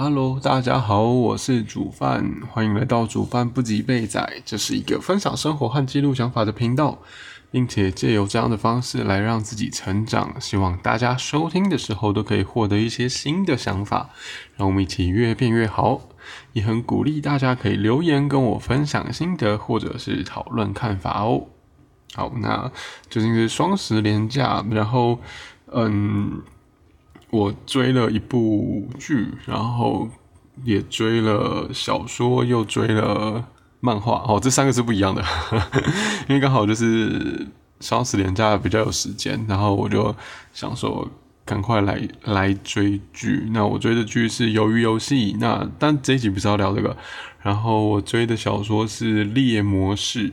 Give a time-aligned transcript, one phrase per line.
[0.00, 4.40] Hello，大家好，我是煮饭，欢迎来到煮饭不及备仔。
[4.44, 7.00] 这是一个分享生活和记录想法的频道，
[7.50, 10.40] 并且借由这样的方式来让自己成长。
[10.40, 14.10] 希望大家收听的时候都可以获得一些新的想法，
[14.54, 16.02] 让我们一起越变越好。
[16.52, 21.48] 也很鼓励大家可以留言跟我分享心得，或者是讨论看法哦。
[22.14, 22.70] 好，那
[23.10, 25.18] 最近是双十连假，然后
[25.72, 26.40] 嗯。
[27.30, 30.08] 我追了一部剧，然后
[30.64, 33.44] 也追了小说，又追了
[33.80, 34.24] 漫画。
[34.26, 35.22] 哦，这三个是不一样的，
[36.28, 37.46] 因为刚好就是
[37.80, 40.14] 双十连假比较有时间，然后我就
[40.54, 41.06] 想说
[41.44, 43.46] 赶快来来追剧。
[43.52, 46.96] 那我追的剧是《鱿鱼游戏》，那但这一集不是要聊这个。
[47.42, 50.30] 然后我追的小说是《猎魔士》，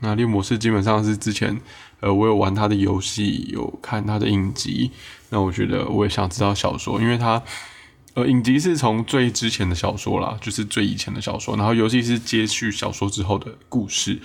[0.00, 1.58] 那《猎魔士》基本上是之前。
[2.00, 4.90] 呃，我有玩他的游戏，有看他的影集。
[5.34, 7.42] 那我觉得我也想知道小说，因为它
[8.14, 14.20] 呃，影集是从最之前的小说啦，就是最以前的小说，然后尤其是接续小说之后的故事。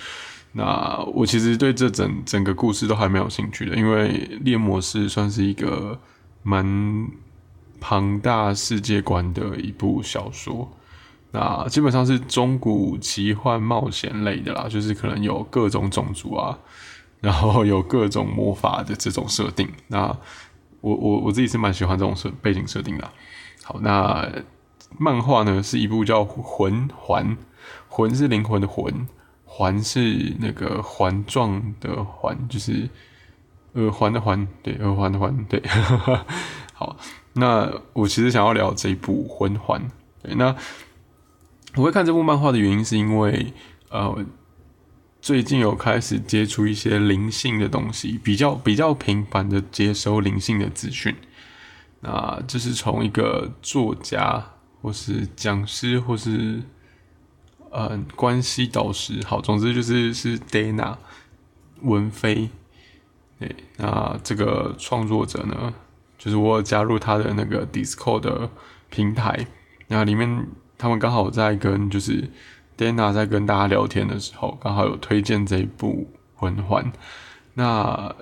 [0.51, 4.09] 那我其实对这整整个故事都还蛮有兴趣的，因为
[4.43, 5.99] 猎魔士算是一个
[6.43, 7.07] 蛮
[7.79, 10.71] 庞大世界观的一部小说。
[11.31, 16.55] 那基本上是中古奇幻冒险类的啦，就是可能有各种种族啊。
[17.21, 20.17] 然后有各种魔法的这种设定，那
[20.81, 23.09] 我我我自己是蛮喜欢这种设背景设定的。
[23.63, 24.27] 好，那
[24.97, 27.37] 漫画呢是一部叫《魂环》，
[27.87, 29.07] 魂是灵魂的魂，
[29.45, 32.89] 环是那个环状的环，就是
[33.73, 35.61] 耳环的环，对，耳环的环，对。
[36.73, 36.97] 好，
[37.33, 39.81] 那我其实想要聊这一部《魂环》，
[40.23, 40.55] 对，那
[41.75, 43.53] 我会看这部漫画的原因是因为
[43.89, 44.25] 呃。
[45.29, 51.15] 最近有开始接触一些灵性的东西，比较比较频繁的接收灵性的资讯。
[51.99, 54.43] 那这是从一个作家，
[54.81, 56.63] 或是讲师，或是
[57.69, 60.97] 呃关系导师，好，总之就是是 Dana
[61.83, 62.49] 文飞。
[63.39, 65.71] 对，那这个创作者呢，
[66.17, 68.49] 就是我有加入他的那个 Discord 的
[68.89, 69.45] 平台，
[69.89, 72.31] 那里面他们刚好在跟就是。
[72.79, 76.07] Dana 在跟大家聊天的时候，刚好有推荐这一部
[76.39, 76.81] 《魂环》。
[77.55, 78.15] 那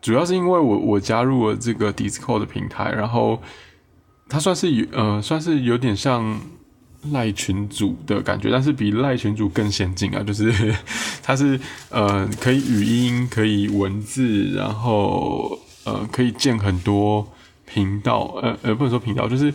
[0.00, 3.42] 主要是因为我我加入了这个 Discord 的平台，然后
[4.26, 6.40] 它算是有呃算是有点像
[7.12, 10.22] 赖群主的感觉，但是比赖群主更先进啊！
[10.22, 10.74] 就是
[11.22, 17.28] 它是呃可以语音，可以文字，然后呃可以建很多
[17.66, 19.52] 频道，呃呃不能说频道，就是。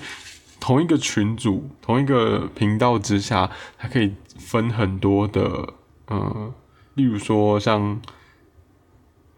[0.59, 5.73] 同一个群组、同一个频道之下，它可以分很多的，
[6.07, 6.53] 呃，
[6.95, 8.01] 例如说像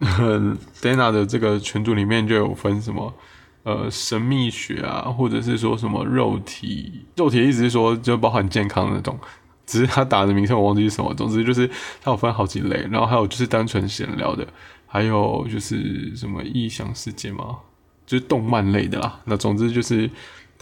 [0.80, 3.14] Dana 的这个群组里面就有分什么，
[3.62, 9.16] 呃，神秘学啊，或者是说什么肉体，肉体意思是说就包含健康那种，
[9.64, 11.70] 只是他打的名称我忘记是什么，总之就是
[12.02, 14.44] 它有分好几类，然后还有就是单纯闲聊的，
[14.86, 17.58] 还有就是什么异想世界嘛，
[18.04, 20.10] 就是动漫类的啦，那总之就是。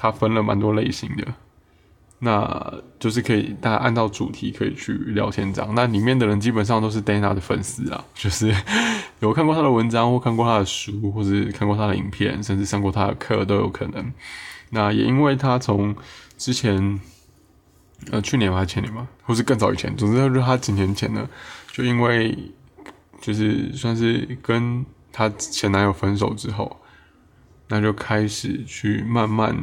[0.02, 1.26] 它分了蛮多类型的，
[2.20, 5.74] 那就是可以大家按照主题可以去聊天这样。
[5.74, 8.50] 那里面的人基本上都是 Dana 的粉丝啊， 就是
[9.18, 14.10] 有看过他的文章或看过他的书，或是看过他的影片，甚至上过他的课都有可能。
[14.70, 15.94] 那也因为他从
[16.38, 16.98] 之前
[18.10, 21.28] 呃去年还是前年嘛，或是更早以前，总之就是他几年前呢，
[21.70, 22.38] 就因为
[23.20, 24.82] 就是算是跟
[25.12, 26.80] 他前男友分手之后，
[27.68, 29.54] 那就开始去慢慢。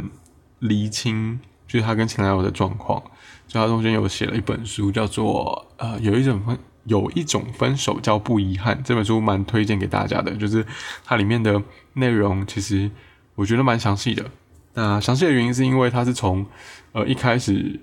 [0.59, 3.01] 厘清就是他跟前男友的状况，
[3.47, 8.81] 所以他中间有写了一本书，叫做呃有一种分有一种分手叫不遗憾。
[8.83, 10.65] 这本书蛮推荐给大家的，就是
[11.05, 11.61] 它里面的
[11.93, 12.89] 内容其实
[13.35, 14.25] 我觉得蛮详细的。
[14.73, 16.45] 那详细的原因是因为他是从
[16.93, 17.79] 呃一开始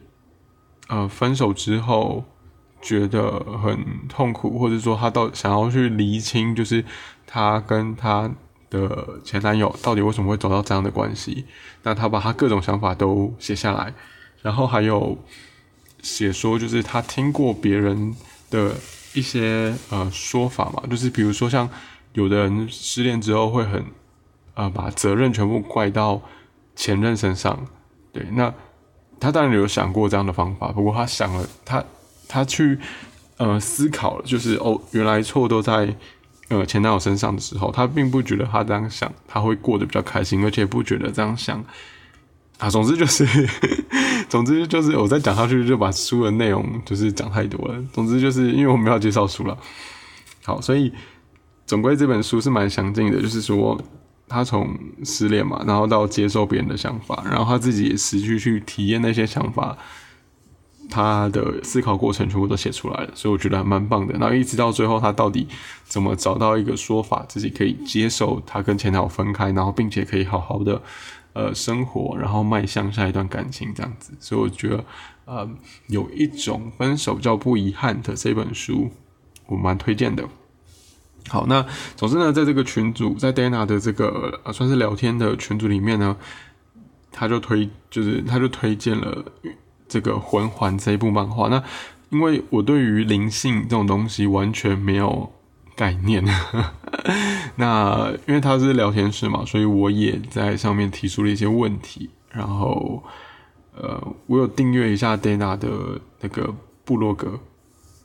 [0.89, 2.25] 呃分手之后
[2.81, 6.85] 觉得很痛苦，或者说他到想要去厘清，就是
[7.27, 8.31] 他跟他。
[8.75, 11.45] 的前男友到底为什么会走到这样的关系？
[11.85, 13.95] 那他把他各种想法都写下来，
[14.43, 15.17] 然后还有
[16.03, 18.15] 写说，就是他听过别人
[18.51, 18.75] 的
[19.13, 21.69] 一些呃说法嘛，就是比如说像
[22.15, 23.85] 有的人失恋之后会很
[24.55, 26.21] 呃把责任全部怪到
[26.75, 27.67] 前任身上，
[28.13, 28.53] 对，那
[29.21, 31.85] 他当然有想过这样的方法，不过他想了，他
[32.27, 32.79] 他去
[33.37, 35.95] 呃思考了，就是哦，原来错都在。
[36.49, 41.65] 呃，前男友身上的时候，他并不觉得他这样想他会过得比较开心，而且不觉得这样想
[42.59, 42.69] 啊。
[42.69, 43.27] 总之就是，
[44.29, 47.83] 总之就是我再讲下去就把书的内容就是讲太多了。
[47.93, 49.57] 总之就是因为我们要介绍书了，
[50.45, 50.93] 好，所以
[51.67, 53.81] 总归这本书是蛮详尽的，就是说
[54.29, 54.69] 他从
[55.03, 59.77] 失恋嘛，然后到接受别人的想法，然后他自己也实际去体验那些想法，
[60.91, 64.13] 他的思考过程全部都写出来了，所以我觉得还蛮棒的。
[64.19, 65.47] 然后一直到最后，他到底
[65.85, 70.81] 怎么找到一个说法，自己可以接受他跟前男友分开，然后并且可以好好的
[71.33, 74.13] 呃生活，然后迈向下一段感情这样子。
[74.21, 74.85] 所以我觉得
[75.25, 75.49] 呃
[75.89, 78.91] 有一种分手叫不遗憾的这本书，
[79.47, 80.29] 我蛮推荐的。
[81.29, 81.65] 好，那
[81.97, 86.15] 总之呢，在这个群组，在 Dana 的这个呃算是聊天的群组里面呢，
[87.11, 89.25] 他就推，就是他就推荐了
[89.95, 91.49] 这个《魂环》这一部漫画。
[91.49, 91.63] 那
[92.11, 95.31] 因为我对于灵性这种东西完全没有
[95.77, 96.25] 概念，
[97.55, 102.11] 那因为他是聊天室嘛，所以我也在上面提出了一些问题。
[102.31, 103.03] 然后，
[103.77, 105.69] 呃，我有订阅一下 Dana 的
[106.21, 106.53] 那个
[106.85, 107.39] 部落格，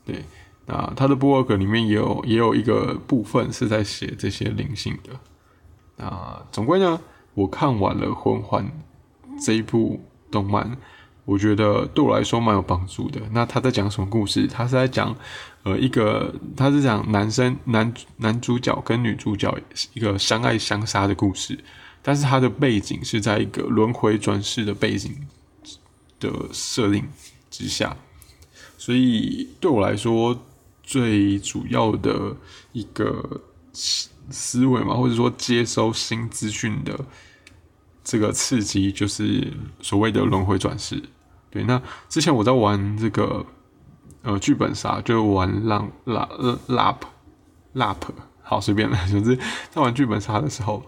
[0.06, 0.24] 对。
[0.68, 6.06] 啊，他的博尔格里面也有也有一个部分是在写这些灵性的。
[6.06, 7.01] 啊，总归呢，
[7.33, 8.63] 我看完了《魂环》
[9.44, 10.00] 这一部
[10.30, 10.77] 动漫，
[11.30, 13.22] 我觉得对我来说蛮有帮助的。
[13.31, 14.48] 那他在讲什么故事？
[14.48, 15.16] 他是在讲，
[15.64, 19.56] 呃，一个他是讲男生男男主角跟女主角
[19.94, 21.58] 一个相爱相杀的故事，
[22.02, 25.16] 但是他的背景是在一个轮回转世的背景
[26.20, 27.08] 的设定
[27.52, 27.96] 之下，
[28.78, 30.38] 所以对我来说。
[30.82, 32.36] 最主要的
[32.72, 37.00] 一个思维嘛，或者说接收新资讯的
[38.04, 41.00] 这个刺激，就是所谓的轮回转世。
[41.50, 43.46] 对，那之前我在玩这个
[44.24, 46.28] 呃剧本杀，就玩浪拉
[46.68, 47.07] 拉 p
[47.75, 47.98] lap，
[48.42, 49.38] 好随便了， 就是
[49.69, 50.84] 在玩剧本杀的时候，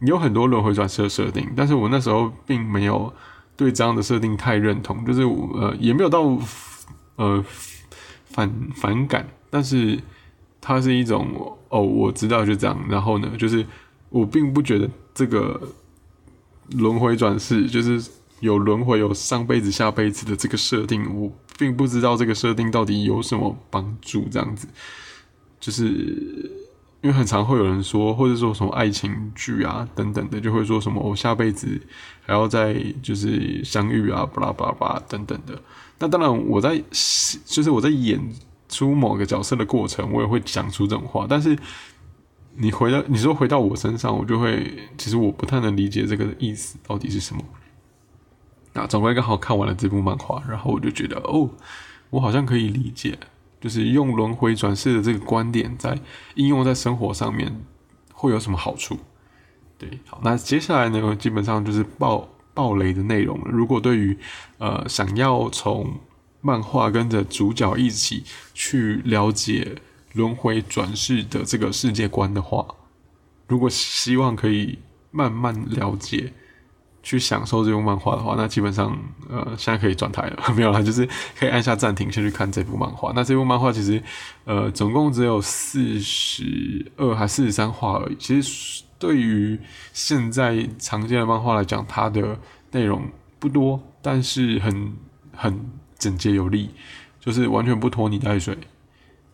[0.00, 3.12] 有很多轮回转世的设定，但是我那时候并没有
[3.56, 6.38] 对这样的设定太认同，就是呃也没有到
[7.16, 7.44] 呃。
[8.26, 9.96] 反反感，但是
[10.60, 12.76] 它是一种哦，我知道就这样。
[12.88, 13.64] 然后呢，就是
[14.08, 15.60] 我并不觉得这个
[16.72, 24.26] 轮回转世就是有轮回、有上辈子、下辈子的这个设定，我并不知道这个设定到底有什么帮助。
[24.30, 24.66] 这样子，
[25.58, 25.84] 就是
[27.00, 31.80] 因为很常会有人说，或者说什么爱情剧啊等等的，就会说什么我下辈子
[32.22, 35.58] 还要再就是相遇啊，巴拉巴拉巴拉等等的。
[35.98, 36.76] 那当然，我在
[37.46, 38.20] 就是我在演
[38.68, 41.26] 出某个角色的过程，我也会讲出这种话。
[41.28, 41.56] 但是
[42.56, 47.42] 你回到你说回到我身上，我就会其实我不太能理解这个意思到底是什么。
[48.74, 51.48] 那总归刚好看完了这部漫画，然后我就觉得哦，
[52.10, 53.18] 我好像可以理解，
[53.60, 55.98] 就是用轮回转世的这个观点，在
[56.34, 57.64] 应用在生活上面
[58.12, 58.98] 会有什么好处？
[59.78, 62.28] 对，好，那接下来呢，基本上就是报。
[62.56, 63.46] 暴雷的内容了。
[63.50, 64.16] 如果对于
[64.58, 65.92] 呃想要从
[66.40, 68.22] 漫画跟着主角一起
[68.54, 69.74] 去了解
[70.12, 72.64] 轮回转世的这个世界观的话，
[73.48, 74.78] 如果希望可以
[75.10, 76.32] 慢慢了解、
[77.04, 78.98] 去享受这部漫画的话，那基本上
[79.30, 80.42] 呃现在可以转台了。
[80.56, 81.08] 没有啦，就是
[81.38, 83.12] 可以按下暂停，先去看这部漫画。
[83.14, 84.02] 那这部漫画其实
[84.44, 88.16] 呃总共只有四十二还四十三话而已。
[88.18, 88.82] 其实。
[88.96, 89.58] 对于
[89.92, 92.38] 现在常见的漫画来讲，它的
[92.70, 93.02] 内容
[93.38, 94.94] 不多，但是很
[95.36, 95.60] 很
[95.98, 96.70] 简洁有力，
[97.20, 98.56] 就是完全不拖泥带水。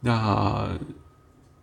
[0.01, 0.67] 那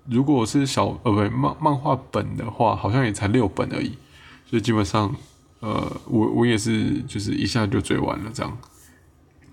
[0.06, 3.98] 如果是小呃不漫漫画本的话，好像也才六本而已，
[4.46, 5.14] 所以基本上
[5.60, 8.58] 呃我我也是就是一下就追完了这样。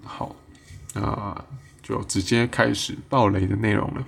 [0.03, 0.37] 好，
[0.95, 1.45] 那
[1.83, 4.05] 就直接开始爆雷的内容了。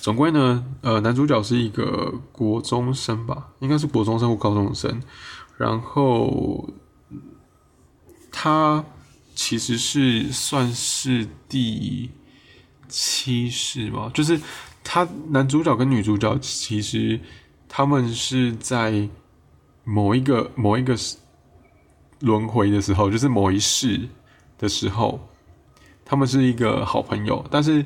[0.00, 5.02] 总归呢，呃，男主角是一个国中生吧，应该是国中生或高中生。
[5.58, 6.70] 然后
[8.32, 8.82] 他
[9.34, 12.10] 其实是算是第
[12.88, 14.40] 七世吧，就是
[14.82, 17.20] 他男主角跟女主角其实
[17.68, 19.06] 他们是在
[19.84, 20.96] 某一个某一个
[22.20, 24.08] 轮回的时候，就是某一世
[24.58, 25.20] 的时候，
[26.04, 27.84] 他们是一个好朋友，但是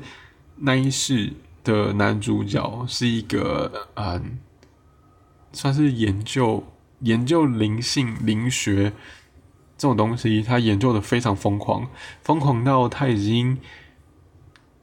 [0.56, 1.32] 那一世。
[1.64, 4.38] 的男主角是一个嗯，
[5.50, 6.62] 算是研究
[7.00, 8.92] 研究灵性灵学
[9.78, 11.88] 这种东西，他研究的非常疯狂，
[12.20, 13.56] 疯狂到他已经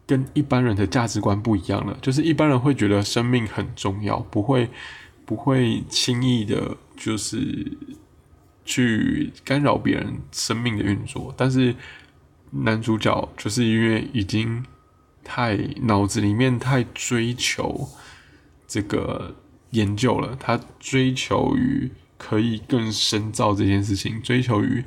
[0.08, 1.96] 跟一般人的价值观不一样了。
[2.02, 4.68] 就是一般人会觉得生命很重要，不会
[5.24, 7.72] 不会轻易的，就是
[8.64, 11.34] 去干扰别人生命的运作。
[11.36, 11.76] 但是
[12.52, 14.64] 男主角就是因为已经。
[15.24, 17.88] 太脑子里面太追求
[18.68, 19.36] 这个
[19.70, 24.84] 研究了，他追求于可以更深造这件事情，追求于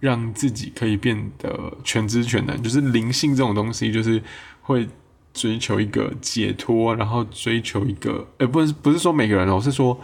[0.00, 4.20] 让自己可以变得全知全能，就是灵性这种东西，就是
[4.62, 4.88] 会
[5.32, 9.98] 追求一个解脱，然后追求一个，呃，不是不是说每个人哦，是说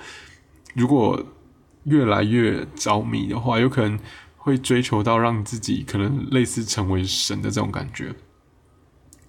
[0.74, 1.24] 如果
[1.84, 3.98] 越来越着迷的话，有可能
[4.36, 8.14] 会追求到让自己可能类似成为神的这种感觉。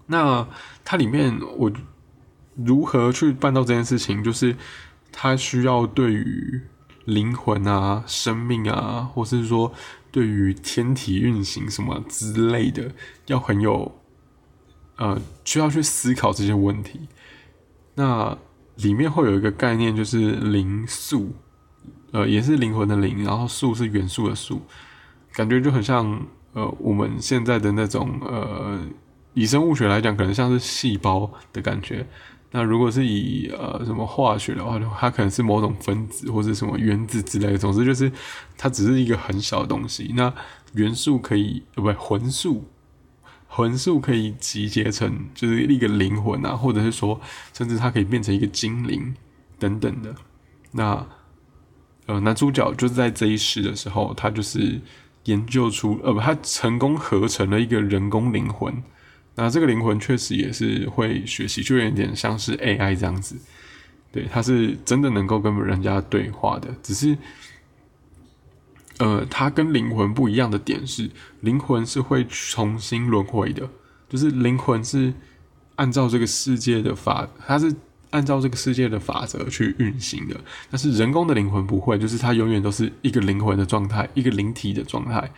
[0.07, 0.47] 那
[0.83, 1.71] 它里面我
[2.55, 4.55] 如何去办到这件事情，就是
[5.11, 6.61] 它需要对于
[7.05, 9.73] 灵魂啊、生命啊，或是说
[10.11, 12.91] 对于天体运行什么之类的，
[13.27, 13.99] 要很有
[14.97, 17.07] 呃需要去思考这些问题。
[17.95, 18.37] 那
[18.75, 21.33] 里面会有一个概念，就是灵素，
[22.11, 24.61] 呃，也是灵魂的灵，然后素是元素的素，
[25.33, 26.21] 感觉就很像
[26.53, 28.79] 呃我们现在的那种呃。
[29.35, 32.05] 以生物学来讲，可能像是细胞的感觉。
[32.51, 37.57] 那如果是以呃什么化学的话，它可能是某种分子或者什么原子之类的。
[37.57, 38.11] 总之就是
[38.55, 40.13] 它只是一个很小的东西。
[40.15, 40.31] 那
[40.73, 42.63] 元素可以呃不魂素，
[43.55, 47.21] 魂素可以集结成就是一个灵魂啊，或者是说
[47.53, 49.13] 甚至它可以变成一个精灵
[49.59, 50.15] 等等的。
[50.71, 51.05] 那
[52.07, 54.81] 呃男主角就是在这一世的时候，他就是
[55.25, 58.73] 研究出呃不，他成功合成了一个人工灵魂。
[59.35, 63.35] 那这个灵魂确实也是会学习，就有点像是 AI 这样子，
[64.11, 66.69] 对，他是真的能够跟人家对话的。
[66.81, 67.15] 只是，
[68.99, 71.09] 呃，它跟灵魂不一样的点是，
[71.41, 73.69] 灵魂是会重新轮回的，
[74.09, 75.13] 就是灵魂是
[75.75, 77.75] 按照这个世界的法，它是
[78.11, 80.35] 按照这个世界的法则去运行的。
[80.69, 85.31] 但是人工的灵魂不会，就是它永远都是一个灵魂的状态，一个灵体的状态，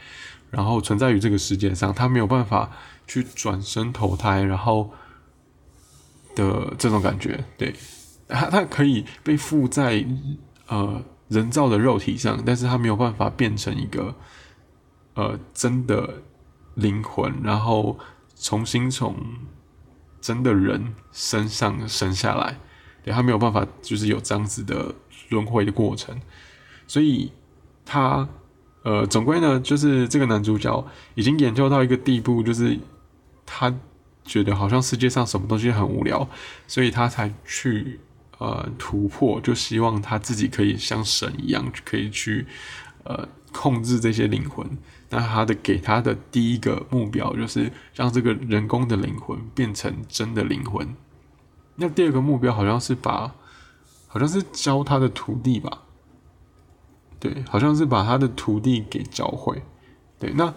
[0.51, 2.69] 然后存在于这个世界上，它没有办法。
[3.07, 4.91] 去转身投胎，然后
[6.35, 7.71] 的这种感觉，对，
[8.27, 10.03] 它它可以被附在
[10.67, 14.15] 呃人造的肉体上，但是他没有办法变成一个
[15.13, 16.21] 呃真的
[16.75, 17.97] 灵魂，然后
[18.35, 19.15] 重新从
[20.21, 22.57] 真的人身上生下来，
[23.03, 24.93] 对，他没有办法就是有这样子的
[25.29, 26.19] 轮回的过程，
[26.87, 27.31] 所以
[27.85, 28.27] 他
[28.83, 32.79] 呃总归呢，就是这个男主角已经研究到一个地步，就是。
[33.47, 33.71] 他
[34.23, 36.27] 觉得好像世界上什么东西很无聊，
[36.67, 37.99] 所以他才去
[38.37, 42.45] 呃突破，就希望他自己可以像神一样，可以去
[43.03, 44.65] 呃控制这些灵魂。
[45.09, 50.95] 那他的给他的第一个目标就是让这个人工的灵魂变成真的灵魂。
[51.75, 53.33] 那第二个目标好像是把，
[54.07, 55.83] 好像是教他的徒弟吧？
[57.19, 59.63] 对，好像是把他的徒弟给教会。
[60.19, 60.53] 对，那。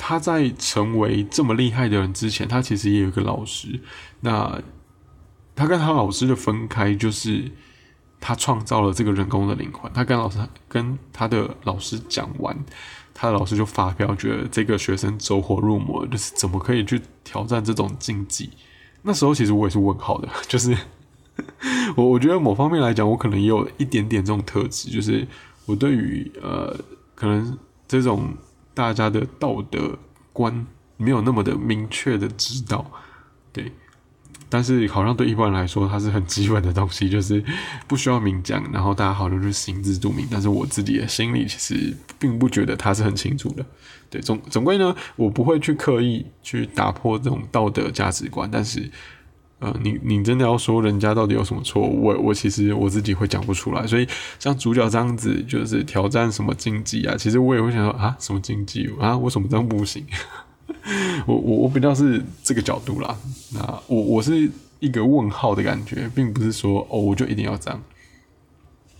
[0.00, 3.80] 他在成为这么厉害的人之前，他其实也有一个老师。
[4.20, 4.62] 那
[5.58, 7.50] 他跟他老师的分开，就是
[8.20, 9.92] 他创造了这个人工的灵魂。
[9.92, 10.38] 他跟老师
[10.68, 12.56] 跟他的老师讲完，
[13.12, 18.50] 他的老师就发飙，觉得这个学生走火入魔，就是怎么可以去挑战这种禁忌？
[19.02, 20.76] 那时候其实我也是问号的， 就是
[21.96, 25.26] 我我觉得某方面来讲，我可能也有一点点这种特质，就是
[25.66, 26.74] 我对于呃，
[27.14, 28.32] 可能这种。
[28.74, 29.98] 大家的道德
[30.32, 30.64] 观
[30.96, 32.88] 没有那么的明确的知道，
[33.52, 33.72] 对，
[34.48, 37.42] 但是好像对一般人来说，它是很基本的东西，就是
[37.86, 40.26] 不需要明讲，然后大家好像就心知肚明。
[40.30, 43.64] 但是我自己的心里其实并不觉得他是很清楚的，
[44.10, 48.90] 对，总总归呢，我不会去刻意去打破这种道德价值观，但是。
[49.60, 51.82] 呃，你你真的要说人家到底有什么错？
[51.82, 53.84] 我我其实我自己会讲不出来。
[53.84, 54.06] 所以
[54.38, 59.18] 像主角这样子，就是挑战什么禁忌啊，其实我也会想说啊，什么禁忌啊？
[59.18, 60.06] 为什么这样不行？
[61.26, 63.16] 我我我比较是这个角度啦。
[63.52, 67.82] 那我我是一个问号的感觉，并不是说哦，我就一定要这样。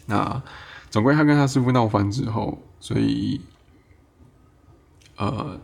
[0.07, 0.43] 那
[0.91, 3.41] 总归他跟他师傅闹翻之后，所以
[5.17, 5.61] 呃。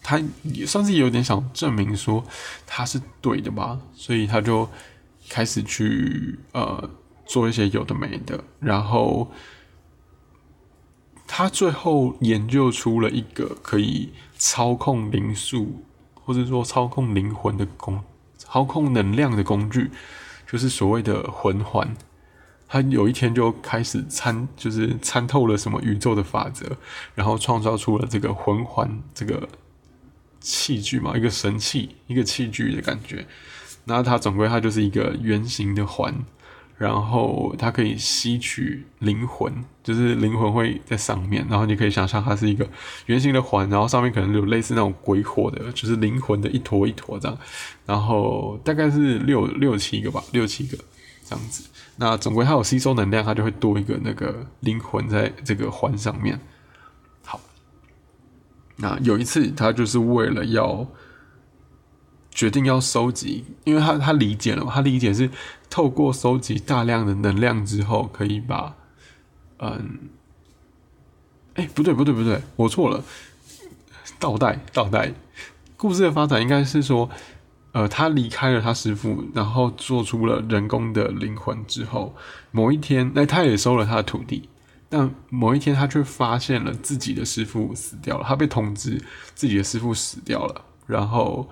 [0.00, 2.24] 他也算是有点想证明说
[2.66, 4.66] 他是对的吧，所以他就
[5.28, 6.88] 开始去呃
[7.26, 9.30] 做一些有的没的，然后
[11.28, 18.02] 他最后研究出了一个可以操控灵数或者说操控灵魂的工，
[18.36, 19.92] 操控能量的工具，
[20.50, 21.96] 就是所谓的魂环。
[22.66, 26.76] 他有一天就开始参，就是参透了什么宇宙的法则，
[27.14, 29.48] 然后创造出了这个魂环这个。
[30.40, 33.26] 器具嘛，一个神器，一个器具的感觉。
[33.84, 36.14] 然后它总归它就是一个圆形的环，
[36.78, 41.44] 然后它可以吸取灵魂，就是灵魂会在上面。
[41.50, 42.66] 然后你可以想象它是一个
[43.06, 47.36] 圆形的环，然后上面可能有类似那种鬼火的，就是灵魂的一坨一坨这样。
[47.84, 50.78] 然后大概是六六七个吧，六七个
[51.24, 51.68] 这样子。
[51.96, 56.38] 那总归它有吸收能量，它就会多一个那个灵魂在这个环上面。
[57.24, 57.40] 好
[58.76, 60.86] 那有一次，他就是为了要
[62.30, 65.30] 决定要收集，因为他他理解了嘛，他理解是
[65.68, 68.74] 透过收集大量的能量之后，可以把，
[69.58, 70.10] 嗯，
[71.54, 73.02] 哎，不对不对不对，我错了，
[74.18, 75.12] 倒带倒带，
[75.76, 77.10] 故事的发展应该是说，
[77.72, 82.14] 呃，他离开了他师傅，然后做出了人工的灵魂之后，
[82.50, 84.48] 某一天，那他也收了他的徒弟。
[84.90, 88.24] 但某一天，他却发现了自己的师傅死掉了。
[88.26, 88.98] 他被通知
[89.34, 91.46] 自己的师傅死掉了，然后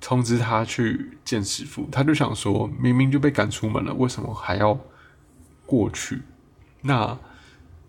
[0.00, 1.88] 通知他去见师傅。
[1.92, 4.78] 他就想说，明明就被赶出门了，为什么还要
[5.66, 6.22] 过去？
[6.82, 7.16] 那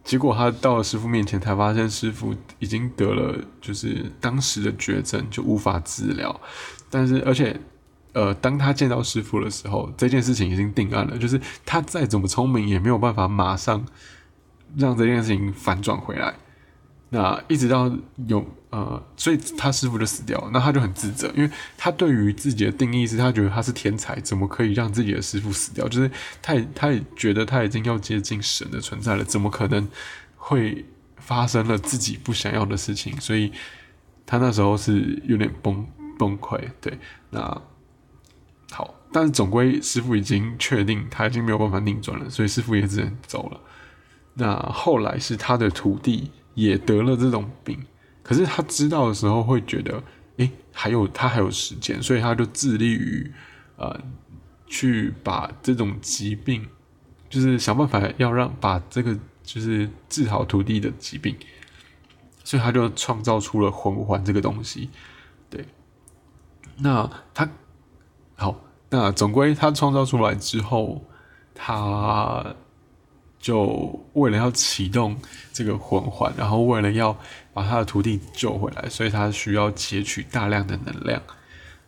[0.03, 6.39] 结果他到了师傅面前，才发现师傅已经得了就是当时的绝症，就无法治疗。
[6.89, 7.59] 但是，而且，
[8.13, 13.85] 呃，当他见到师傅的时候，这件事情已经定案了，就是他再怎么聪明，也没有办法马上。
[14.77, 16.33] 让这件事情反转回来，
[17.09, 17.91] 那一直到
[18.27, 25.85] 有呃，所以他师傅就死掉了，那他就很自责，因为他对于自己的定义是他觉得他是天才，怎么可以让自己的师傅死掉？
[25.89, 26.09] 就是
[26.41, 29.85] 他也他也觉得他已经要接近神的存在了，怎么可能
[30.37, 30.85] 会
[31.17, 33.19] 发生了自己不想要的事情？
[33.19, 33.51] 所以
[34.25, 35.85] 他那时候是有点崩
[36.17, 36.57] 崩溃。
[36.79, 36.97] 对，
[37.29, 37.61] 那
[38.71, 43.59] 好，但是总归师傅已经确定他已经没有办法逆转了，所以师傅也只能走了。
[44.35, 47.77] 那后来是他的徒弟也得了这种病，
[48.23, 50.01] 可是他知道的时候会觉得，
[50.37, 53.31] 诶，还有他还有时间，所以他就致力于，
[53.77, 53.99] 呃，
[54.67, 56.65] 去把这种疾病，
[57.29, 61.35] 就是想办法要让把这个就是治好徒弟的疾病，
[62.43, 64.89] 所以他就创造出了魂环这个东西，
[65.49, 65.65] 对。
[66.77, 67.49] 那他
[68.35, 68.59] 好，
[68.89, 71.03] 那总归他创造出来之后，
[71.53, 72.55] 他。
[73.41, 75.17] 就为了要启动
[75.51, 77.17] 这个魂环，然后为了要
[77.53, 81.21] 把他的徒弟救回来，所以他需要截取大量的能量。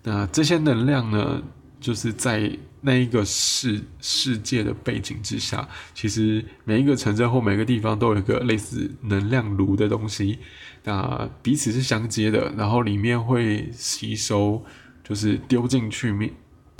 [0.03, 1.41] 那这些能量呢，
[1.79, 2.51] 就是在
[2.81, 10.39] 那一个世世界的背景之下，其实每一个城镇或每个地方都有一个类似能量炉的东西，
[10.83, 14.63] 那彼此是相接的，然后里面会吸收，
[15.03, 16.31] 就是丢进去面，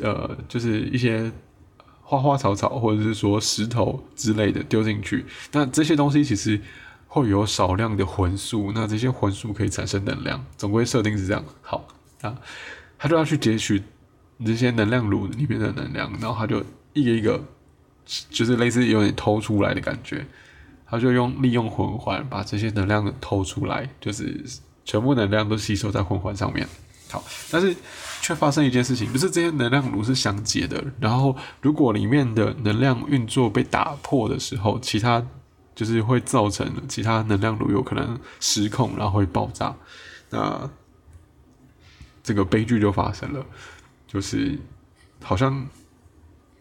[0.02, 1.32] 呃，就是一些。
[2.06, 6.60] 花花草草，或者是说石头之类的丢进去，那这些东西其实
[7.14, 11.46] 会有少量的魂素，那这些魂素可以产生能量，总归设定是这样。
[11.62, 11.88] 好
[12.22, 12.36] 啊，
[12.98, 13.84] 他就要去截取
[14.44, 17.40] 这些能量炉里面的能量，然后他就一个一个，
[18.32, 20.26] 就是类似有点偷出来的感觉，
[20.88, 24.44] 他就用利用魂环把这些能量偷出来，就是
[24.84, 26.68] 全部能量都吸收在魂环上面。
[27.12, 27.76] 好，但是
[28.24, 30.84] 却发生一件事情，就是这些能量炉是相接的。
[31.00, 35.24] 然后，如果里面的能量运作被打破的时候，其他
[35.76, 39.76] 就是会造成其他能量炉有可能失控，然后会爆炸。
[40.30, 40.70] 那
[42.24, 43.46] 这个悲剧就发生了，
[44.08, 44.58] 就是
[45.22, 45.68] 好像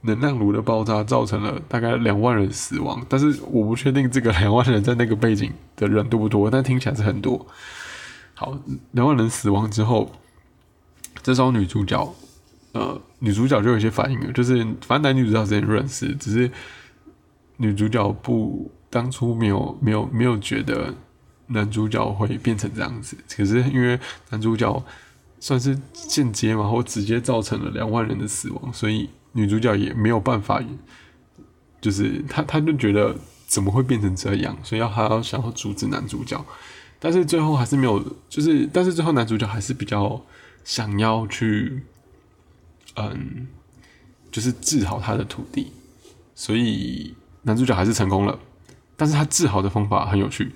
[0.00, 3.04] 能量炉的爆炸造成了大概两万人死亡。
[3.08, 7.46] 但是我不确定这个两万人在那个背景的人多不多，但听起来是很多。
[8.34, 8.58] 好，
[8.92, 10.10] 两万人死亡之后。
[11.22, 12.14] 这时候女主角，
[12.72, 16.50] 呃，女主角就有些反应了，就是反正男女主角之间认识，只是
[17.58, 20.94] 女主角不当初没有没有没有觉得
[21.46, 24.84] 男主角会变成这样子，可是因为男主角
[25.40, 30.62] 算是间接嘛，或直接造成了两万人的死亡，所以女主角也没有办法，
[31.80, 36.44] 就是她她就觉得怎么会变成这样，所以要她要想要阻止男主角，
[37.00, 40.22] 但是最后还是没有，就是但是最后男主角还是比较。
[40.64, 41.82] 想要去，
[42.94, 43.48] 嗯，
[44.30, 45.72] 就是治好他的徒弟，
[46.36, 48.38] 所以男主角还是成功了。
[48.96, 50.50] 但是他治好的方法很有趣，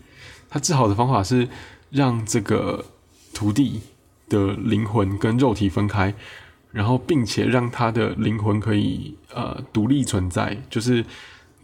[0.49, 1.49] 他治好的方法是
[1.91, 2.85] 让这个
[3.33, 3.81] 徒弟
[4.29, 6.15] 的灵魂跟肉体分开，
[6.73, 11.05] 然后并且让他的灵魂可以呃独立存在，就是。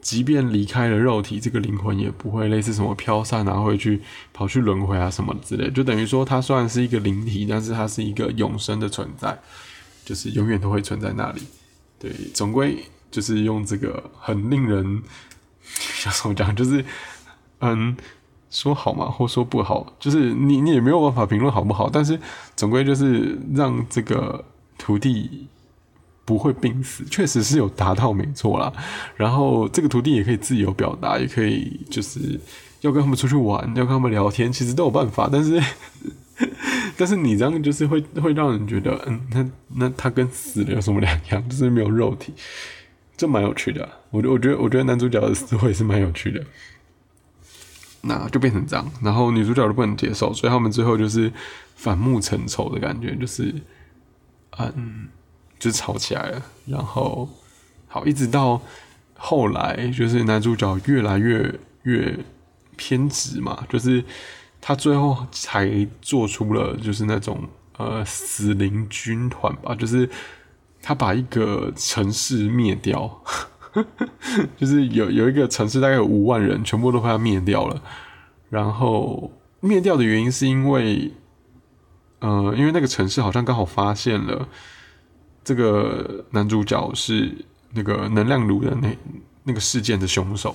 [0.03, 4.01] 即便离开了肉体，这个灵魂也不会类似什么飘散啊，会去
[4.33, 5.71] 跑去轮回啊什么之类。
[5.71, 9.39] 就等于说，它虽然是一个灵体，但是它是一个永生的存在，
[10.05, 11.43] 就是永远都会存在那里。
[12.01, 15.01] 对，总归就是用这个很令人
[16.07, 16.85] 要怎么讲，就是
[17.61, 17.97] 嗯，
[18.51, 22.19] 说好嘛，或说不好，就是你你也没有办法评论好不好，但是
[22.57, 24.45] 总归就是让这个
[24.79, 25.49] 徒弟。
[26.25, 28.73] 不会病死，确实是有达到没错啦。
[29.17, 32.41] 然后这个徒弟也可以自由表达，也可以就是
[32.81, 35.29] 要跟他们出去玩，要跟他们聊天，其实都有办法。
[35.31, 35.61] 但是，
[36.97, 41.49] 但是你这样就是会会让人觉得，嗯，那那他跟死了有什么两样？
[41.49, 42.33] 就是没有肉体，
[43.23, 43.89] 这蛮有趣的。
[44.11, 46.45] 我觉我觉得我觉得男主角的思维是蛮有趣的。
[48.03, 51.33] 那就变成这样，然后女主角都不能接受，所以他们最后就是
[51.77, 53.55] 反目成仇的感觉，就是。
[54.59, 55.09] 嗯，
[55.59, 56.43] 就吵起来了。
[56.67, 57.27] 然后
[57.89, 58.61] 好，一直到
[59.17, 62.19] 后来，就是男主角越来越越
[62.77, 64.05] 偏执嘛，就是
[64.61, 70.07] 他最后才做出了就是那种呃死灵军团吧，就是
[70.83, 73.23] 他把一个城市灭掉。
[74.59, 77.83] 就是有有一个城市大概有五万人，全部都被他灭掉了。
[78.51, 81.11] 然后灭掉的原因是因为，
[82.19, 84.47] 呃，因为那个城市好像刚好发现了
[85.43, 87.35] 这个男主角是
[87.73, 88.95] 那个能量炉的那
[89.45, 90.55] 那个事件的凶手，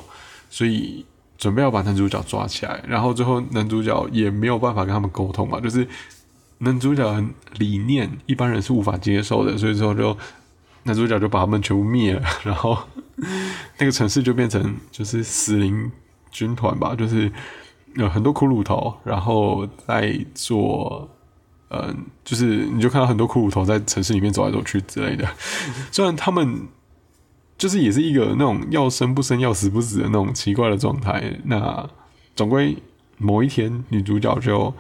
[0.52, 1.04] 所以
[1.40, 2.84] 准备要把男主角抓起来。
[2.88, 5.88] 然后最后男主角也没有办法跟他们沟通嘛，就是
[6.60, 7.24] 男主角
[7.58, 10.18] 理念一般人是无法接受的，所以之后就。
[10.84, 12.78] 男主角就把他们全部灭了，然后
[13.78, 15.92] 那个城市就变成就是死灵
[16.32, 17.30] 军团吧，就是
[17.96, 21.10] 有很多骷髅头，然后在做，
[21.72, 21.94] 嗯，
[22.24, 25.28] 就是你就看到很多骷髅头在城市里面走来走去之类的。
[25.92, 26.58] 虽然他们
[27.58, 31.86] 就是也是一个那种要生不生要死不死的那种奇怪的状态，那
[32.34, 32.78] 总归
[33.18, 34.74] 某一天女主角就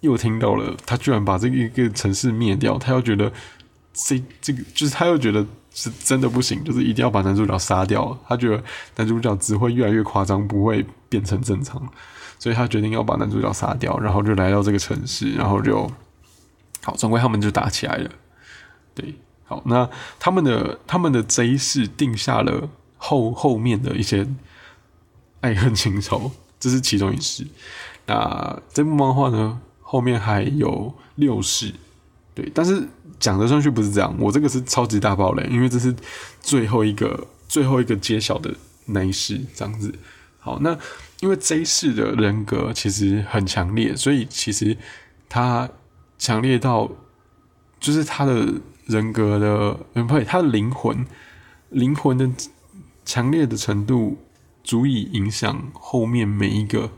[0.00, 3.32] 又听到了，他居然把这个一个城市灭掉，他又觉得。
[3.98, 8.14] 这这个就是他又觉得是真的不行，就是一定要把男主角杀掉。
[8.28, 8.62] 他觉得
[8.96, 11.82] 男主角只会越来越夸张，不会变成正常，
[12.38, 15.90] 所以他决定要把男主角杀掉，然后就来到这个城市，然后就
[16.82, 18.10] 好，总归他们就打起来了。
[18.94, 19.14] 对，
[19.46, 24.28] 好，那他们的他们的这一世定下了后后面的一些
[25.40, 27.46] 爱恨情仇，这是其中一世。
[28.04, 31.72] 那这部漫画呢，后面还有六世。
[32.34, 32.86] 对，但是
[33.18, 35.94] 讲的顺序不是这样，我这个是超级大爆雷，因为这是
[36.40, 38.54] 最后一个最后一个揭晓的
[38.86, 39.94] 那一世这样子。
[40.38, 40.76] 好，那
[41.20, 44.76] 因为这一世的人格其实很强烈，所以其实
[45.30, 45.68] 他
[46.18, 46.90] 强烈到
[47.80, 48.52] 就是他的
[48.84, 51.06] 人格的，不对，他的灵魂
[51.70, 52.30] 灵魂的
[53.06, 54.18] 强烈的程度，
[54.62, 56.90] 足以影响后面每一个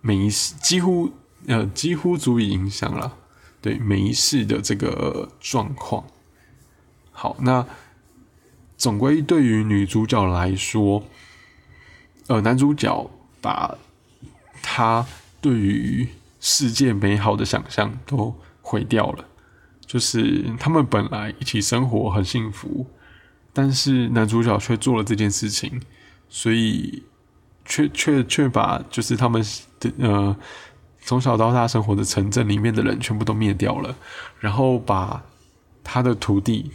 [0.00, 1.12] 每一世，几乎
[1.46, 3.16] 呃几乎足以影响了。
[3.62, 6.02] 对每一世的这个状况，
[7.12, 7.66] 好，那
[8.78, 11.04] 总归对于女主角来说，
[12.28, 13.10] 呃，男主角
[13.42, 13.76] 把
[14.62, 15.06] 他
[15.42, 16.08] 对于
[16.40, 19.26] 世界美好的想象都毁掉了。
[19.86, 22.86] 就是他们本来一起生活很幸福，
[23.52, 25.82] 但是男主角却做了这件事情，
[26.30, 27.02] 所以
[27.66, 29.44] 却却却把就是他们
[29.78, 30.34] 的呃。
[31.02, 33.96] 从小到大生活的城镇里面的人全部都灭掉了，
[34.38, 35.22] 然后把
[35.82, 36.70] 他的徒弟，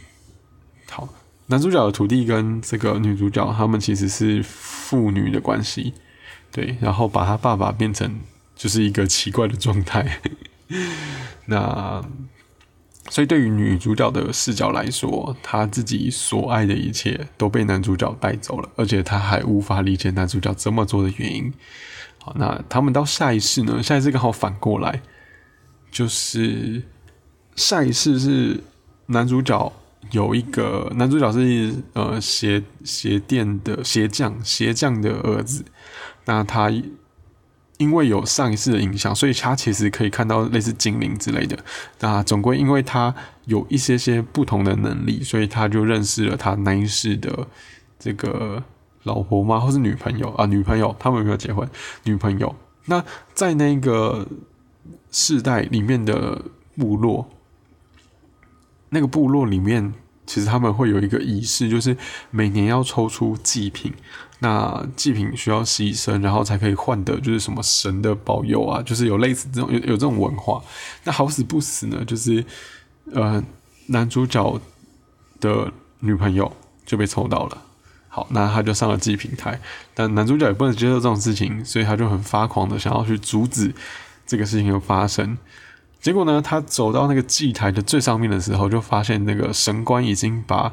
[0.90, 1.08] 好，
[1.46, 5.94] 男主角的徒弟跟这个女主角他们其实是父女的关系，
[6.50, 8.20] 对，然后把他爸爸变成
[8.54, 10.20] 就是一个奇怪的状态，
[11.46, 12.04] 那
[13.08, 21.52] 所以对于女主角的视角来说，她自己所爱的一切都被男主角带走了，而且她还无法理解男主角这么做的原因。
[22.34, 23.82] 那他们到下一世呢？
[23.82, 25.00] 下一世刚好反过来，
[25.90, 26.82] 就是
[27.54, 28.60] 下一世是
[29.06, 29.72] 男主角
[30.10, 35.64] 有一个男主角是呃鞋鞋店的鞋匠鞋匠的儿子。
[36.24, 36.70] 那他
[37.78, 41.56] 因为有上一世的影响，所以他其实可以看到类似精灵之类的。
[42.00, 47.46] 那总归因为他有一些些不同的能力，所以他就认识了他那一世的
[47.98, 48.62] 这个。
[49.06, 49.58] 老婆吗？
[49.58, 50.44] 或是女朋友啊？
[50.44, 51.66] 女朋友，他们有没有结婚？
[52.02, 52.54] 女朋友。
[52.84, 53.02] 那
[53.34, 54.26] 在那个
[55.10, 56.42] 世代里面的
[56.76, 57.28] 部落，
[58.90, 59.94] 那个部落里面，
[60.26, 61.96] 其实他们会有一个仪式，就是
[62.30, 63.92] 每年要抽出祭品。
[64.40, 70.62] 那祭品需要牺牲，然后才可以换得就是什么神的保佑啊，就是有类似这种有有这种文化。
[71.04, 72.44] 那好死不死呢，就是
[73.12, 73.42] 呃，
[73.86, 74.60] 男主角
[75.40, 76.52] 的女朋友
[76.84, 77.62] 就被抽到了。
[78.16, 79.60] 好，那他就上了祭品台，
[79.92, 83.70] 但男主角也不能接受这种事情，所以他就很发狂的想要去阻止
[84.26, 85.36] 这个事情的发生。
[86.00, 90.72] 结果呢，他走到那个祭台的最上面的时候，就发现那个神官已经把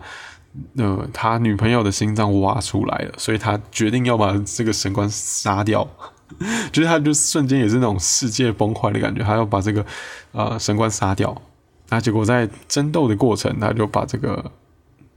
[0.77, 5.85] 呃他女朋友的心脏挖出来了，所以他决定要把这个神官杀掉。
[6.71, 9.85] 就是他就瞬间也是那种世界崩坏的感觉，他要把这个
[10.31, 11.41] 呃神官杀掉。
[11.89, 14.49] 那结果在争斗的过程，他就把这个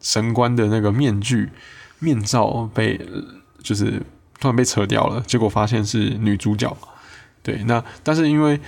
[0.00, 1.50] 神官的那个面具。
[1.98, 3.00] 面罩被
[3.62, 4.02] 就是
[4.38, 6.76] 突然被扯掉了，结果发现是女主角。
[7.42, 8.60] 对，那但是因为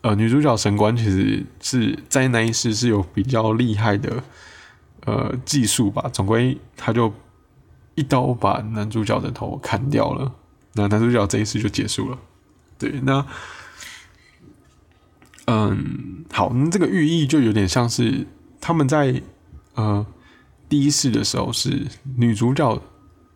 [0.00, 4.22] 呃女主角神官其实是在那一世是有比较厉害的
[5.04, 7.12] 呃技术吧，总归他就
[7.94, 10.32] 一刀把男主角的头砍掉了，
[10.72, 12.18] 那男主角这一世就结束了。
[12.78, 13.26] 对，那
[15.46, 18.26] 嗯，好，这个寓意就有点像是
[18.60, 19.22] 他们在
[19.74, 20.04] 呃
[20.68, 22.80] 第一世的时候是女主角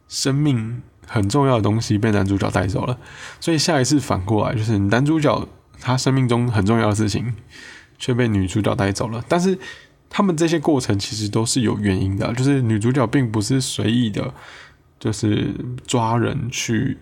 [0.08, 2.98] 生命很重要的东西被男主角带走了，
[3.40, 5.48] 所以下一次反过来就是男主角
[5.80, 7.34] 他生命中很重要的事情
[7.98, 9.58] 却被女主角带走了，但是
[10.08, 14.34] 他们这些过程其实都是有原因的，就是女主角并不是随意的，
[14.98, 15.54] 就是
[15.86, 16.98] 抓人去。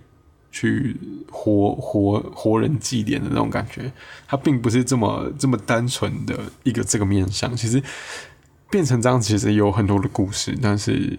[0.50, 0.96] 去
[1.30, 3.92] 活活活人祭奠的那种感觉，
[4.26, 7.54] 她并不是这么这么单纯的一个这个面相。
[7.54, 7.80] 其实
[8.70, 11.18] 变成这样，其实有很多的故事，但是，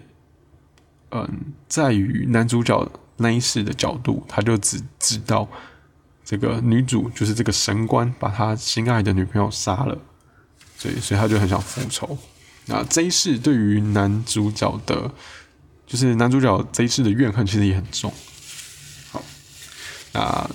[1.10, 1.28] 嗯，
[1.68, 5.48] 在于男主角那一世的角度，他就只知道
[6.24, 9.98] 这个女主就是这个神官把他心爱的女朋友杀了，
[10.78, 12.16] 所以所以他就很想复仇。
[12.66, 15.10] 那这一世对于男主角的，
[15.86, 18.12] 就是男主角这一世的怨恨，其实也很重。
[19.10, 19.20] 好，
[20.12, 20.50] 那，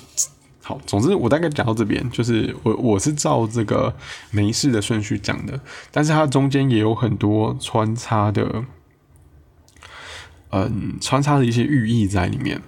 [0.67, 3.95] 好，总之我大概讲到这边，就是我我是照这个
[4.31, 5.59] 没事的顺序讲的，
[5.91, 8.65] 但是它中间也有很多穿插的，
[10.49, 12.59] 嗯，穿插的一些寓意在里面。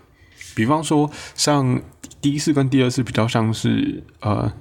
[0.54, 1.82] 比方说，像
[2.22, 4.54] 第一次跟第二次比较像是，呃，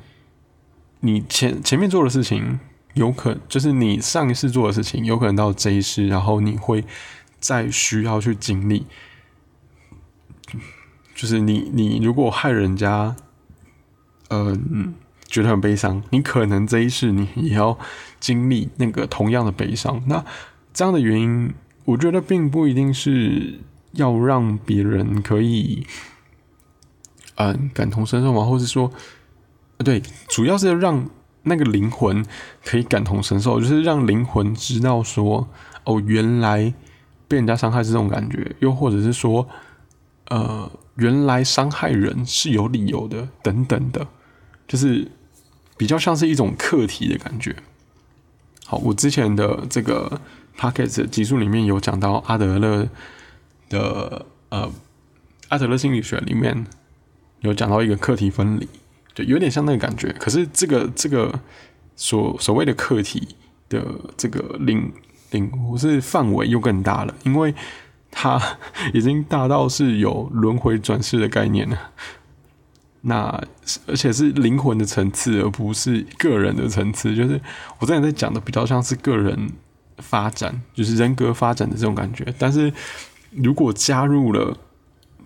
[1.01, 2.59] 你前前面做的事情，
[2.95, 6.83] 有可就是你上一次做的事情，有可能到这一世，然后你会
[7.39, 8.87] 再需要去经历。
[11.15, 13.15] 就是你，你如果害人家，
[14.29, 14.95] 嗯，
[15.27, 17.79] 觉得很悲伤，你可能这一世你也要
[18.19, 20.03] 经历那个同样的悲伤。
[20.07, 20.25] 那
[20.73, 23.61] 这样的原因，我觉得并不一定是
[23.93, 25.87] 要让别人可以，
[27.37, 28.91] 嗯，感同身受嘛，或者说，
[29.79, 31.09] 对，主要是让
[31.45, 32.27] 那个灵魂
[32.65, 35.49] 可以感同身受，就是让灵魂知道说，
[35.85, 36.75] 哦，原来
[37.29, 39.49] 被人家伤害是这种感觉，又或者是说，
[40.29, 40.71] 呃。
[40.99, 44.09] 原来伤害人是有理由的，等等的，
[44.67, 45.07] 就是
[45.77, 47.55] 比较像是一种课题的感觉。
[48.65, 50.21] 好，我之前的这个
[50.57, 52.89] p o c k e t 集数里面有讲到阿德勒
[53.69, 54.71] 的呃
[55.49, 56.67] 阿德勒心理学里面
[57.41, 58.69] 有讲到一个课题分离，
[59.15, 60.13] 就有点像那个感觉。
[60.19, 61.41] 可是这个这个
[61.95, 63.37] 所所谓的课题
[63.69, 63.85] 的
[64.17, 64.93] 这个领
[65.31, 67.55] 领悟是范围又更大了，因为。
[68.19, 68.41] 它
[68.95, 71.91] 已经大到是有轮回转世的概念了，
[73.09, 73.43] 那
[73.87, 77.15] 而且是灵魂的层次，而不是个人的层次。
[77.15, 77.41] 就是
[77.79, 79.51] 我之前在讲的比较像是个人
[79.99, 82.35] 发展，就是人格发展的这种感觉。
[82.39, 82.73] 但是
[83.31, 84.57] 如果加入了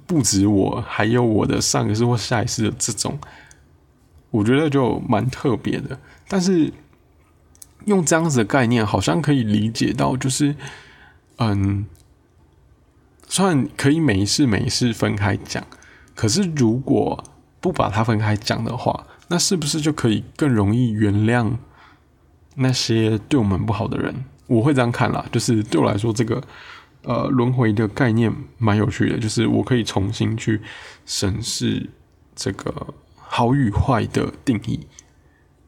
[0.07, 3.19] 不止我，还有我的上一世或下一世的这种，
[4.31, 5.99] 我觉得就蛮特别的。
[6.29, 6.73] 但是
[7.87, 10.55] 用这样子的概念，好像可以理解到，就是
[11.39, 11.87] 嗯。
[13.33, 15.65] 虽然可以每一世每一世分开讲，
[16.17, 17.23] 可是如果
[17.61, 21.53] 不把它分开讲的话，那是不是就可以更容易原谅
[22.57, 24.15] 那些对我们不好的人？
[24.47, 26.43] 我会这样看啦，就是对我来说，这个
[27.03, 30.61] 呃轮回的概念蛮有趣的，就是我可以重新去
[31.07, 31.89] 审视
[32.35, 34.81] 这个好与坏的定义，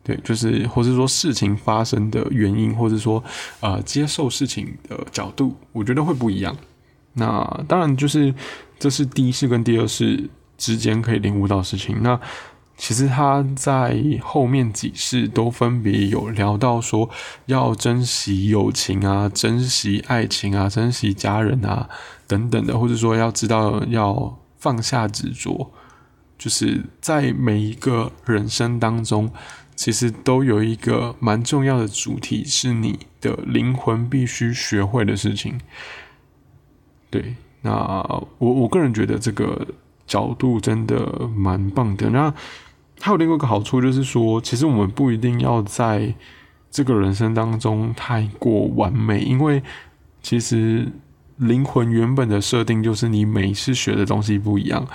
[0.02, 3.22] 对，就是或者说事情发生的原因，或者说
[3.61, 6.57] 呃接受事情的角度，我觉得会不一样。
[7.12, 8.35] 那当然就是
[8.78, 10.28] 这是第一世跟第二世
[10.62, 12.01] 之间可以领悟到事情。
[12.03, 12.20] 那
[12.77, 17.11] 其实他在后面几世都分别有聊到说，
[17.46, 21.88] 要珍惜友情啊，珍惜爱情啊，珍惜家人啊
[22.29, 25.72] 等等的，或者说要知道要放下执着，
[26.38, 29.31] 就是在每一个人生当中，
[29.75, 35.61] 其实都有一个蛮重要的主题，是你的灵魂必须学会的事情。
[37.11, 37.72] 对，那
[38.38, 39.66] 我我个人觉得这个
[40.07, 42.11] 角度真的蛮棒的。
[42.11, 42.33] 那
[43.01, 46.15] 还有另外一个好处就是说，其实我们不一定要在
[46.71, 49.62] 这个人生当中太过完美，因为
[50.23, 50.87] 其实
[51.37, 54.87] 灵魂原本的设定就是你每一次学的东西不一样，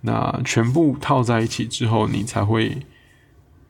[0.00, 2.78] 那全部套在一起之后，你才会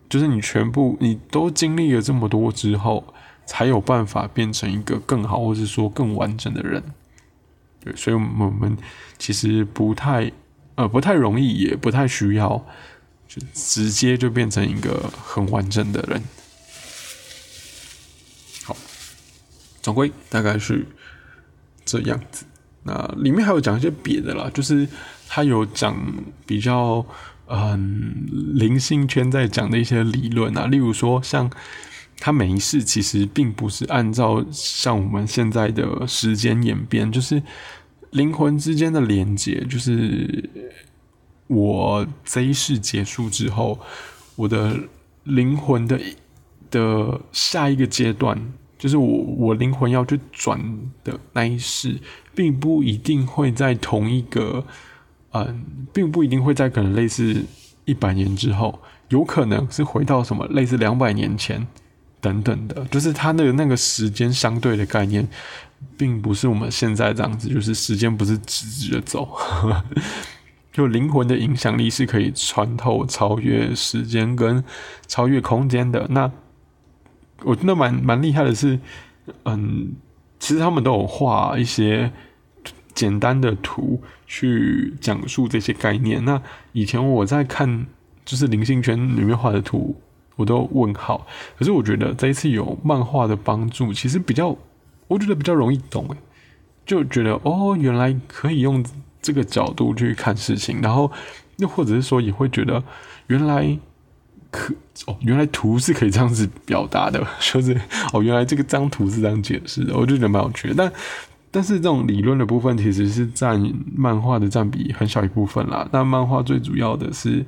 [0.09, 3.13] 就是你全部你都经历了这么多之后，
[3.45, 6.83] 才有办法变成一个更好，或者说更完整的人。
[7.83, 8.77] 对，所以我们
[9.19, 10.31] 其实不太
[10.81, 12.49] 呃不太容易，也不太需要，
[13.29, 16.23] 就直接就变成一个很完整的人。
[18.65, 18.77] 好，
[19.83, 20.87] 总归大概是
[21.85, 22.45] 这样子。
[22.85, 24.89] 那里面还有讲一些别的啦，就是
[25.29, 25.95] 他有讲
[26.47, 27.05] 比较
[27.49, 31.51] 嗯灵性圈在讲的一些理论啊，例如说像。
[32.23, 37.43] 它每一世其实并不是按照像我们现在的时间演变，就是
[38.11, 40.49] 灵魂之间的连接，就是
[41.47, 43.79] 我这一世结束之后，
[44.37, 44.77] 我的
[45.25, 46.01] 灵魂的
[46.71, 48.41] 的下一个阶段，
[48.79, 50.61] 就是我我灵魂要去转
[51.05, 51.99] 的那一世，
[52.35, 54.65] 并不一定会在同一个，
[55.33, 57.45] 嗯，并不一定会在可能类似
[57.85, 61.67] 一百年之后，有可能是回到什么类似两百年前
[62.21, 65.27] 等等的，就是它的那个时间相对的概念，
[65.97, 69.29] 并不是我们现在这样子，就是时间不是直直的走。
[70.73, 74.63] 就灵魂的影响力是可以穿透、超越时间跟
[75.09, 76.07] 超越空间的。
[76.11, 76.31] 那
[77.43, 78.79] 我觉得蛮蛮厉害的是，
[79.45, 79.93] 嗯，
[80.39, 82.13] 其实他们都有画一些
[82.95, 86.25] 简单的图去讲述这些概念。
[86.25, 86.41] 那
[86.73, 87.87] 以前我在看
[88.25, 90.01] 就是灵性圈里面画的图，
[90.37, 91.27] 我都问号。
[91.59, 94.57] 可是我觉得这一次有漫画的帮助，其实比较，
[95.11, 96.17] 我觉得比较容易懂诶，
[96.87, 98.83] 就觉得哦，原来可以用。
[99.23, 101.13] 这个角度去看事情，然后
[101.59, 102.83] 又或者是说，也会觉得
[103.27, 103.79] 原来
[104.51, 104.73] 可
[105.07, 107.79] 哦，原来图是可以这样子表达的， 就是
[108.15, 110.75] 哦，原来这个张图是这样解释的，我就觉得蛮有趣的。
[110.75, 110.93] 但
[111.51, 113.61] 但是这种理论的部分其实是占
[113.95, 115.87] 漫画的占比很小一部分啦。
[115.93, 117.45] 那漫画最主要的是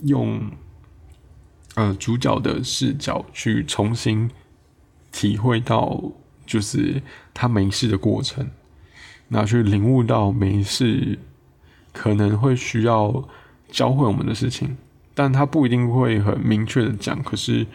[0.00, 0.40] 用
[1.76, 4.28] 呃主角的视角去重新
[5.12, 6.02] 体会到，
[6.52, 8.46] 就是他没事的过程。
[9.28, 11.18] 拿去领悟到没事，
[11.90, 13.26] 可能会需要
[13.70, 14.76] 教会我们的事情，
[15.14, 17.22] 但他不一定会很明确的讲。
[17.22, 17.66] 可是，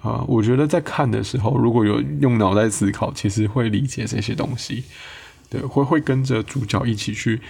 [0.00, 4.84] 啊，我觉得在看的时候，如果有用脑袋思考，其实会理解这些东西。
[5.50, 7.42] 对，会会跟着主角一起去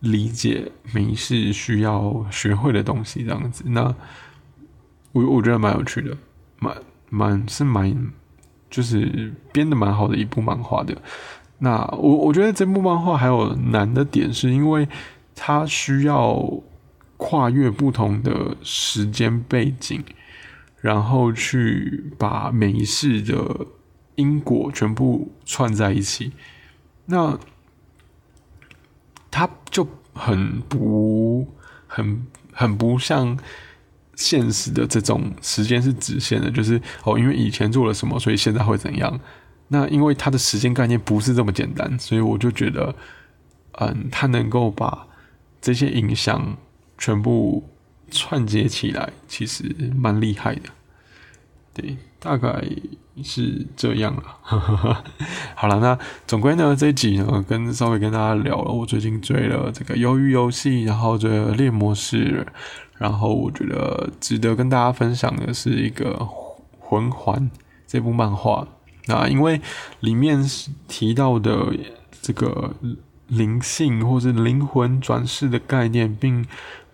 [0.00, 3.64] 理解没事需要学会的东西，这样子。
[3.66, 3.94] 那
[5.12, 6.16] 我我觉得蛮有趣的，
[6.58, 6.74] 蛮
[7.10, 7.94] 蛮是蛮
[8.76, 10.94] 就是编的蛮好的一部漫画的。
[11.60, 14.86] 那我我觉得这部漫画还有难的点，是因为
[15.34, 16.38] 它需要
[17.16, 20.04] 跨越不同的时间背景，
[20.82, 23.66] 然后去把每一世的
[24.16, 26.32] 因果全部串在一起。
[27.06, 27.38] 那
[29.30, 31.50] 它就很不
[31.86, 33.38] 很很不像
[34.16, 39.20] 现实的这种时间是直线的，就是哦，因为以前做了什么，所以现在会怎样。
[39.68, 42.94] 那因为它的时间概念不是这么简单，所以我就觉得，
[43.78, 45.06] 嗯，它能够把
[45.60, 46.56] 这些影响
[46.96, 47.68] 全部
[48.10, 49.64] 串接起来，其实
[49.96, 50.62] 蛮厉害的。
[51.74, 52.64] 对，大概
[53.22, 55.02] 是这样了。
[55.54, 62.46] 好了，那总归呢，这一集呢，跟稍微跟大家聊了，我最近追了这个《鱿鱼游戏》，然后追了《猎魔士》，
[62.98, 66.14] 然后我觉得值得跟大家分享的是一个
[66.78, 67.40] 《魂环》
[67.86, 68.66] 这部漫画。
[69.06, 69.60] 那因为
[70.00, 70.44] 里面
[70.88, 71.72] 提到的
[72.20, 72.74] 这个
[73.28, 76.44] 灵性或者灵魂转世的概念，并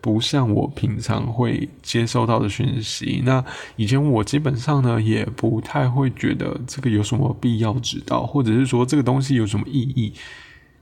[0.01, 3.23] 不像我平常会接收到的讯息。
[3.25, 3.43] 那
[3.77, 10.12] 以前我基本上呢，也不太会觉得这个有什么必要知道，或者是说这个东西有什么意义。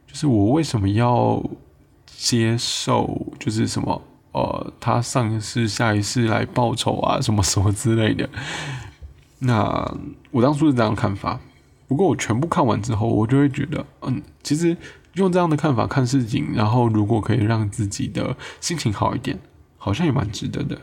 [0.09, 1.41] 就是我为什么要
[2.07, 3.33] 接受？
[3.39, 8.29] 就是什么呃，他上一世、下一世来报仇啊，什么什么之类的。
[9.41, 9.95] 那
[10.31, 11.41] 我当初是这样看法，
[11.89, 14.77] 不过我全部看完之后，我就会觉得，嗯，其实
[15.15, 19.39] 用这样的看法看事情，然后如果可以让自己的心情好一点，
[19.79, 20.79] 好像也蛮值得的。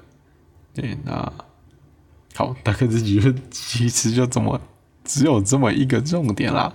[0.73, 1.31] 对，那
[2.35, 4.59] 好，大概自己就其实就这么
[5.03, 6.73] 只有这么一个重点啦。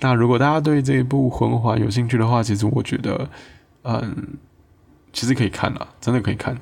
[0.00, 3.30] 那如果大家对这一部魂环有兴趣的话，其实我觉得，
[3.84, 4.36] 嗯，
[5.12, 6.56] 其实可以看了，真的可以看。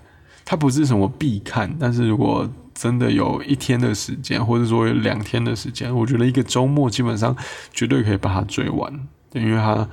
[0.45, 7.37] 它不是什么必看，但是如果真的有一天的时间，或者说有两天的时间，我觉得一个周末基本上
[7.73, 8.93] 绝对可以把它追完，
[9.33, 9.89] 因为它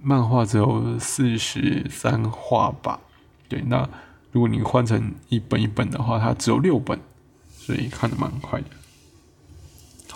[0.00, 3.00] 漫画只有四十三话吧。
[3.48, 3.88] 对，那
[4.32, 6.98] 如果你换成一本一本的话，它只有六本，
[7.50, 8.66] 所以看的蛮快的。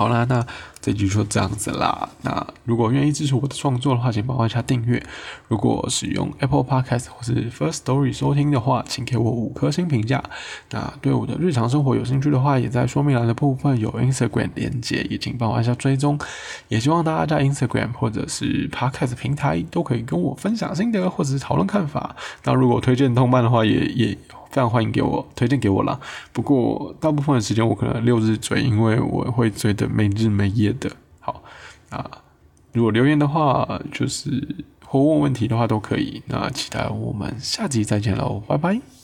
[0.00, 0.42] 好啦，那
[0.80, 2.08] 这集就这样子啦。
[2.22, 5.02] 那如果愿意支持我的创作的话，请帮我一下订阅。
[5.46, 10.24] 如果使用 Apple Podcast 或是 First Story 收听的话，请给我五颗星评价。
[10.70, 16.18] 那对我的日常生活有兴趣的话，也在说明栏的部分有 Instagram 连接，也请帮我按下追踪。
[16.68, 22.16] 也希望大家在 Instagram 或者是 Podcast 平台都可以跟我分享心得或者是讨论看法。
[22.44, 24.16] 那如果推荐动漫的话，也也。
[24.50, 25.98] 非常欢迎给我推荐给我啦。
[26.32, 30.90] 不过大部分的时间我可能六日追，因为我会追的没日没夜的。
[31.20, 31.42] 好
[31.88, 32.04] 啊，
[32.72, 36.22] 如果留言的话，就是或问问题的话都可以。
[36.26, 38.99] 那期待我们下集再见喽，拜拜。